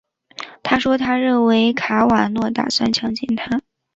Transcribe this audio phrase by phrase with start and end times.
[0.63, 3.61] 她说她认为卡瓦诺打算强奸她。